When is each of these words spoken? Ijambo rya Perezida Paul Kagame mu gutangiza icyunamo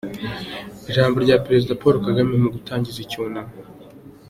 Ijambo 0.89 1.15
rya 1.25 1.37
Perezida 1.45 1.79
Paul 1.81 1.95
Kagame 2.07 2.33
mu 2.41 2.49
gutangiza 2.55 2.97
icyunamo 3.05 3.53